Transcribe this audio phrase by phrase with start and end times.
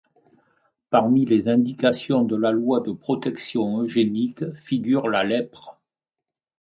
[0.89, 5.79] Parmi les indications de la loi de protection eugénique figure la lèpre.